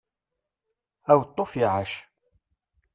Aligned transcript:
Aweṭṭuf 1.11 1.51
iεac! 1.59 1.91